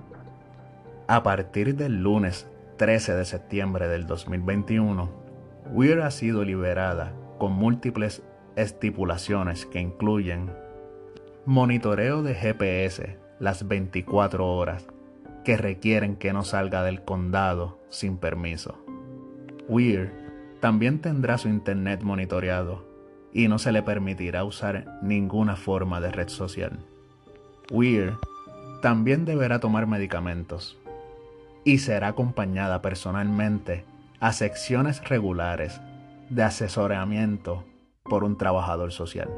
A 1.08 1.24
partir 1.24 1.76
del 1.76 2.02
lunes 2.02 2.48
13 2.78 3.16
de 3.16 3.26
septiembre 3.26 3.88
del 3.88 4.08
2021, 4.08 5.10
Weir 5.72 6.02
ha 6.02 6.12
sido 6.12 6.44
liberada 6.44 7.14
con 7.38 7.54
múltiples 7.54 8.24
estipulaciones 8.56 9.66
que 9.66 9.80
incluyen 9.80 10.52
monitoreo 11.46 12.24
de 12.24 12.36
GPS 12.36 13.18
las 13.40 13.68
24 13.68 14.48
horas 14.48 14.88
que 15.44 15.58
requieren 15.58 16.16
que 16.16 16.34
no 16.34 16.44
salga 16.44 16.84
del 16.84 17.04
condado 17.04 17.80
sin 17.90 18.18
permiso. 18.18 18.78
Weir 19.68 20.12
también 20.60 21.00
tendrá 21.00 21.38
su 21.38 21.48
internet 21.48 22.02
monitoreado 22.04 22.86
y 23.34 23.48
no 23.48 23.60
se 23.60 23.72
le 23.72 23.84
permitirá 23.84 24.44
usar 24.44 25.00
ninguna 25.02 25.56
forma 25.56 26.02
de 26.02 26.12
red 26.12 26.28
social. 26.28 26.80
Weir 27.72 28.14
también 28.82 29.26
deberá 29.26 29.60
tomar 29.60 29.88
medicamentos 29.88 30.78
y 31.64 31.80
será 31.80 32.10
acompañada 32.10 32.82
personalmente 32.82 33.86
a 34.20 34.34
secciones 34.34 35.08
regulares 35.08 35.82
de 36.30 36.44
asesoramiento 36.44 37.64
por 38.04 38.24
un 38.24 38.38
trabajador 38.38 38.92
social. 38.92 39.30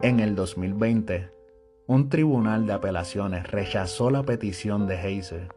En 0.00 0.20
el 0.20 0.34
2020, 0.34 1.30
un 1.86 2.08
tribunal 2.08 2.66
de 2.66 2.72
apelaciones 2.72 3.50
rechazó 3.50 4.10
la 4.10 4.22
petición 4.22 4.86
de 4.86 4.96
Heiser 4.96 5.48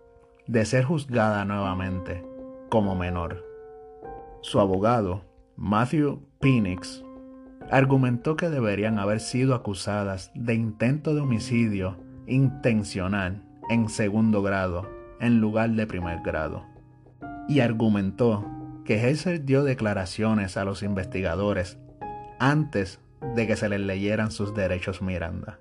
de 0.48 0.66
ser 0.66 0.84
juzgada 0.84 1.46
nuevamente 1.46 2.24
como 2.70 2.96
menor. 2.96 3.44
Su 4.42 4.60
abogado, 4.60 5.24
Matthew 5.56 6.22
Phoenix, 6.40 7.04
argumentó 7.72 8.36
que 8.36 8.50
deberían 8.50 9.00
haber 9.00 9.20
sido 9.20 9.56
acusadas 9.56 10.32
de 10.36 10.54
intento 10.54 11.16
de 11.16 11.22
homicidio 11.22 11.98
intencional 12.28 13.44
en 13.70 13.90
segundo 13.90 14.42
grado 14.42 14.90
en 15.20 15.40
lugar 15.40 15.72
de 15.72 15.88
primer 15.88 16.22
grado, 16.22 16.66
y 17.48 17.62
argumentó 17.62 18.46
que 18.84 19.00
Heiser 19.00 19.46
dio 19.46 19.64
declaraciones 19.64 20.58
a 20.58 20.66
los 20.66 20.84
investigadores 20.84 21.78
antes 22.40 23.00
de 23.36 23.48
que 23.48 23.56
se 23.56 23.70
les 23.70 23.80
leyeran 23.80 24.32
sus 24.32 24.54
derechos 24.54 25.02
Miranda. 25.02 25.58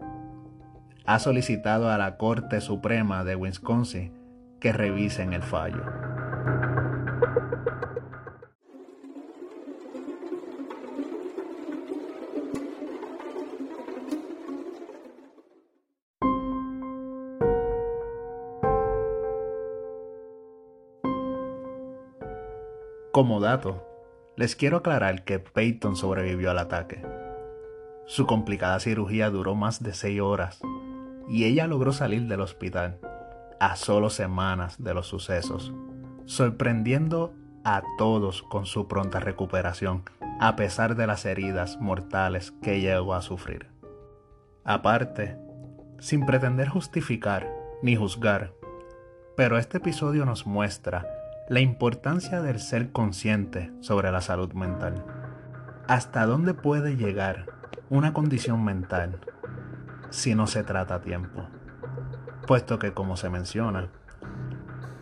Ha 1.07 1.19
solicitado 1.19 1.91
a 1.91 1.99
la 1.99 2.17
Corte 2.17 2.61
Suprema 2.61 3.25
de 3.25 3.37
Wisconsin 3.37 4.13
que 4.61 4.73
revisen 4.73 5.33
el 5.33 5.43
fallo. 5.43 6.14
Como 23.15 23.39
dato, 23.39 23.87
les 24.35 24.57
quiero 24.57 24.79
aclarar 24.79 25.23
que 25.23 25.39
Peyton 25.39 25.95
sobrevivió 25.95 26.51
al 26.51 26.59
ataque. 26.59 27.01
Su 28.07 28.27
complicada 28.27 28.81
cirugía 28.81 29.31
duró 29.31 29.55
más 29.55 29.81
de 29.81 29.95
seis 29.95 30.21
horas 30.21 30.61
y 31.29 31.45
ella 31.45 31.69
logró 31.69 31.93
salir 31.93 32.27
del 32.27 32.41
hospital 32.41 32.99
a 33.61 33.77
solo 33.77 34.11
semanas 34.11 34.83
de 34.83 34.95
los 34.95 35.07
sucesos, 35.07 35.73
sorprendiendo 36.25 37.33
a 37.63 37.85
todos 37.99 38.43
con 38.43 38.67
su 38.67 38.89
pronta 38.89 39.21
recuperación 39.21 40.03
a 40.41 40.57
pesar 40.57 40.97
de 40.97 41.07
las 41.07 41.25
heridas 41.25 41.81
mortales 41.81 42.53
que 42.63 42.81
llegó 42.81 43.15
a 43.15 43.23
sufrir. 43.23 43.69
Aparte, 44.65 45.39
sin 46.01 46.27
pretender 46.27 46.69
justificar 46.69 47.49
ni 47.81 47.95
juzgar, 47.95 48.55
pero 49.37 49.57
este 49.57 49.79
episodio 49.79 50.25
nos 50.25 50.47
muestra 50.47 51.07
la 51.49 51.61
importancia 51.61 52.41
del 52.43 52.59
ser 52.59 52.93
consciente 52.93 53.73
sobre 53.81 54.11
la 54.11 54.21
salud 54.21 54.53
mental. 54.53 55.05
¿Hasta 55.89 56.27
dónde 56.27 56.55
puede 56.55 56.97
llegar 56.97 57.47
una 57.91 58.13
condición 58.13 58.65
mental 58.65 59.21
si 60.11 60.35
no 60.35 60.47
se 60.47 60.63
trata 60.65 60.97
a 60.97 61.01
tiempo? 61.01 61.47
puesto 62.45 62.79
que, 62.79 62.93
como 62.93 63.17
se 63.17 63.31
menciona, 63.31 63.89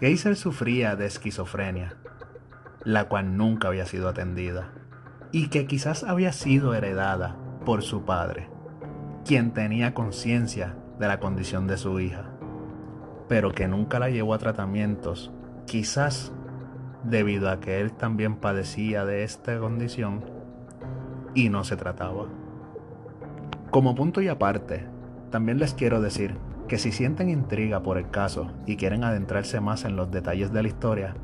Geisel 0.00 0.36
sufría 0.36 0.96
de 0.96 1.06
esquizofrenia, 1.06 1.96
la 2.84 3.08
cual 3.08 3.36
nunca 3.36 3.68
había 3.68 3.86
sido 3.86 4.08
atendida, 4.08 4.72
y 5.30 5.48
que 5.48 5.66
quizás 5.66 6.04
había 6.04 6.32
sido 6.32 6.74
heredada 6.74 7.36
por 7.64 7.82
su 7.82 8.04
padre, 8.04 8.48
quien 9.24 9.52
tenía 9.52 9.94
conciencia 9.94 10.76
de 10.98 11.08
la 11.08 11.20
condición 11.20 11.66
de 11.66 11.76
su 11.76 12.00
hija, 12.00 12.30
pero 13.28 13.52
que 13.52 13.68
nunca 13.68 13.98
la 13.98 14.10
llevó 14.10 14.34
a 14.34 14.38
tratamientos, 14.38 15.32
quizás 15.66 16.32
debido 17.04 17.50
a 17.50 17.60
que 17.60 17.80
él 17.80 17.92
también 17.92 18.36
padecía 18.36 19.04
de 19.04 19.24
esta 19.24 19.58
condición 19.58 20.24
y 21.34 21.48
no 21.48 21.64
se 21.64 21.76
trataba. 21.76 22.26
Como 23.70 23.94
punto 23.94 24.20
y 24.20 24.28
aparte, 24.28 24.86
también 25.30 25.58
les 25.58 25.74
quiero 25.74 26.00
decir 26.00 26.36
que 26.68 26.78
si 26.78 26.92
sienten 26.92 27.28
intriga 27.28 27.82
por 27.82 27.98
el 27.98 28.10
caso 28.10 28.50
y 28.66 28.76
quieren 28.76 29.04
adentrarse 29.04 29.60
más 29.60 29.84
en 29.84 29.96
los 29.96 30.10
detalles 30.10 30.52
de 30.52 30.62
la 30.62 30.68
historia, 30.68 31.14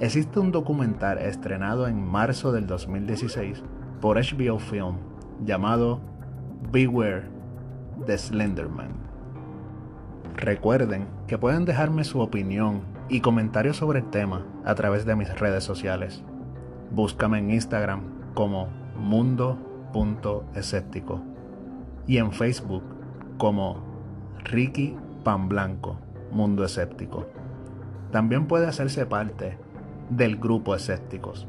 existe 0.00 0.40
un 0.40 0.52
documental 0.52 1.18
estrenado 1.18 1.86
en 1.86 2.04
marzo 2.04 2.52
del 2.52 2.66
2016 2.66 3.62
por 4.00 4.16
HBO 4.16 4.58
Film 4.58 4.96
llamado 5.44 6.00
Beware 6.72 7.24
the 8.04 8.18
Slenderman. 8.18 8.90
Recuerden 10.36 11.06
que 11.26 11.38
pueden 11.38 11.64
dejarme 11.64 12.04
su 12.04 12.20
opinión 12.20 12.82
y 13.08 13.20
comentarios 13.20 13.76
sobre 13.76 14.00
el 14.00 14.10
tema 14.10 14.44
a 14.64 14.74
través 14.74 15.06
de 15.06 15.14
mis 15.14 15.32
redes 15.38 15.62
sociales. 15.64 16.22
Búscame 16.90 17.38
en 17.38 17.50
Instagram 17.50 18.00
como 18.34 18.68
mundo.escéptico 18.96 21.20
y 22.06 22.18
en 22.18 22.32
Facebook 22.32 22.82
como 23.38 23.82
Ricky 24.44 24.96
Pan 25.24 25.48
Blanco, 25.48 25.98
Mundo 26.32 26.64
Escéptico. 26.64 27.26
También 28.10 28.46
puede 28.46 28.66
hacerse 28.66 29.06
parte 29.06 29.58
del 30.10 30.36
grupo 30.36 30.74
Escépticos, 30.74 31.46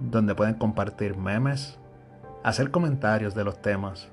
donde 0.00 0.34
pueden 0.34 0.54
compartir 0.54 1.16
memes, 1.16 1.78
hacer 2.42 2.70
comentarios 2.70 3.34
de 3.34 3.44
los 3.44 3.60
temas 3.60 4.10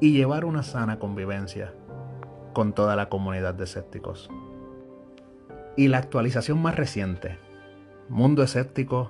y 0.00 0.12
llevar 0.12 0.44
una 0.44 0.62
sana 0.62 0.98
convivencia 0.98 1.72
con 2.52 2.72
toda 2.72 2.96
la 2.96 3.08
comunidad 3.08 3.54
de 3.54 3.64
escépticos. 3.64 4.30
Y 5.76 5.88
la 5.88 5.98
actualización 5.98 6.60
más 6.60 6.76
reciente, 6.76 7.38
Mundo 8.08 8.42
Escéptico, 8.42 9.08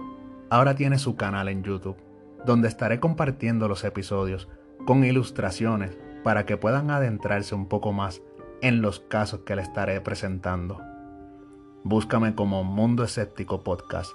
ahora 0.51 0.75
tiene 0.75 0.99
su 0.99 1.17
canal 1.17 1.49
en 1.49 1.63
YouTube, 1.63 1.97
donde 2.45 2.69
estaré 2.69 3.01
compartiendo 3.01 3.69
los 3.69 3.85
episodios 3.85 4.49
con 4.87 5.05
ilustraciones 5.05 5.97
para 6.23 6.45
que 6.45 6.57
puedan 6.57 6.91
adentrarse 6.91 7.55
un 7.55 7.67
poco 7.67 7.93
más 7.93 8.23
en 8.61 8.83
los 8.83 9.01
casos 9.01 9.41
que 9.41 9.57
le 9.57 9.63
estaré 9.63 10.01
presentando. 10.01 10.81
Búscame 11.83 12.35
como 12.35 12.63
Mundo 12.63 13.05
Escéptico 13.05 13.63
Podcast 13.63 14.13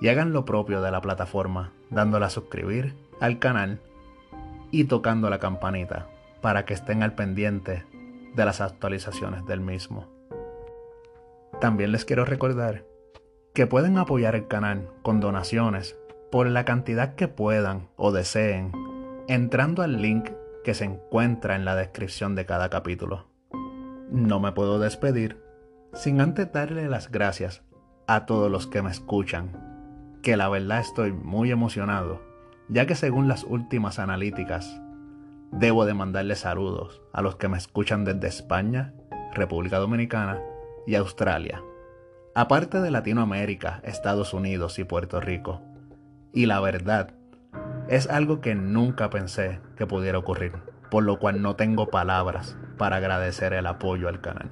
y 0.00 0.08
hagan 0.08 0.32
lo 0.32 0.44
propio 0.44 0.80
de 0.80 0.90
la 0.90 1.00
plataforma, 1.00 1.72
dándole 1.90 2.26
a 2.26 2.30
suscribir 2.30 2.94
al 3.20 3.38
canal 3.38 3.80
y 4.70 4.84
tocando 4.84 5.28
la 5.30 5.38
campanita 5.38 6.08
para 6.40 6.64
que 6.64 6.74
estén 6.74 7.02
al 7.02 7.14
pendiente 7.14 7.84
de 8.34 8.44
las 8.44 8.60
actualizaciones 8.60 9.44
del 9.46 9.60
mismo. 9.60 10.13
También 11.60 11.92
les 11.92 12.04
quiero 12.04 12.24
recordar 12.24 12.84
que 13.54 13.66
pueden 13.66 13.98
apoyar 13.98 14.34
el 14.34 14.48
canal 14.48 14.90
con 15.02 15.20
donaciones 15.20 15.96
por 16.30 16.48
la 16.48 16.64
cantidad 16.64 17.14
que 17.14 17.28
puedan 17.28 17.88
o 17.96 18.10
deseen 18.10 18.72
entrando 19.28 19.82
al 19.82 20.02
link 20.02 20.30
que 20.64 20.74
se 20.74 20.84
encuentra 20.84 21.54
en 21.54 21.64
la 21.64 21.76
descripción 21.76 22.34
de 22.34 22.46
cada 22.46 22.68
capítulo. 22.68 23.26
No 24.10 24.40
me 24.40 24.52
puedo 24.52 24.78
despedir 24.78 25.40
sin 25.92 26.20
antes 26.20 26.50
darle 26.52 26.88
las 26.88 27.10
gracias 27.10 27.62
a 28.06 28.26
todos 28.26 28.50
los 28.50 28.66
que 28.66 28.82
me 28.82 28.90
escuchan, 28.90 30.18
que 30.22 30.36
la 30.36 30.48
verdad 30.48 30.80
estoy 30.80 31.12
muy 31.12 31.50
emocionado, 31.50 32.20
ya 32.68 32.86
que 32.86 32.96
según 32.96 33.28
las 33.28 33.44
últimas 33.44 33.98
analíticas, 33.98 34.80
debo 35.52 35.84
de 35.84 35.94
mandarle 35.94 36.34
saludos 36.34 37.00
a 37.12 37.22
los 37.22 37.36
que 37.36 37.48
me 37.48 37.58
escuchan 37.58 38.04
desde 38.04 38.26
España, 38.26 38.92
República 39.34 39.78
Dominicana 39.78 40.40
y 40.86 40.94
Australia, 40.94 41.62
aparte 42.34 42.80
de 42.80 42.90
Latinoamérica, 42.90 43.80
Estados 43.84 44.34
Unidos 44.34 44.78
y 44.78 44.84
Puerto 44.84 45.20
Rico. 45.20 45.62
Y 46.32 46.46
la 46.46 46.60
verdad, 46.60 47.14
es 47.88 48.08
algo 48.08 48.40
que 48.40 48.54
nunca 48.54 49.10
pensé 49.10 49.60
que 49.76 49.86
pudiera 49.86 50.18
ocurrir, 50.18 50.52
por 50.90 51.04
lo 51.04 51.18
cual 51.18 51.42
no 51.42 51.56
tengo 51.56 51.88
palabras 51.90 52.56
para 52.78 52.96
agradecer 52.96 53.52
el 53.52 53.66
apoyo 53.66 54.08
al 54.08 54.20
canal. 54.20 54.50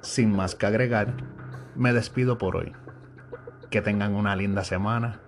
Sin 0.00 0.34
más 0.34 0.54
que 0.54 0.66
agregar, 0.66 1.14
me 1.74 1.92
despido 1.92 2.38
por 2.38 2.56
hoy. 2.56 2.72
Que 3.70 3.80
tengan 3.80 4.14
una 4.14 4.36
linda 4.36 4.62
semana 4.62 5.20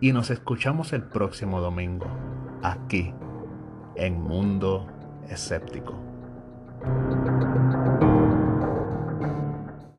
y 0.00 0.12
nos 0.12 0.30
escuchamos 0.30 0.92
el 0.92 1.02
próximo 1.02 1.60
domingo, 1.60 2.06
aquí, 2.62 3.14
en 3.94 4.20
Mundo 4.20 4.88
Escéptico. 5.28 5.94